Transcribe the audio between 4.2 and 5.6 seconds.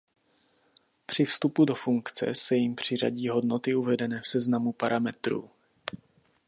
v seznamu parametrů.